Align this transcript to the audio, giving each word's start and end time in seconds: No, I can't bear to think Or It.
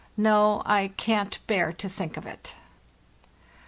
No, 0.17 0.63
I 0.65 0.87
can't 0.97 1.37
bear 1.45 1.71
to 1.73 1.87
think 1.87 2.17
Or 2.17 2.27
It. 2.27 2.55